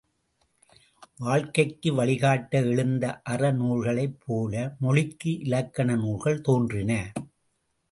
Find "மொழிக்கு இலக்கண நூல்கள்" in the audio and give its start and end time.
4.79-6.41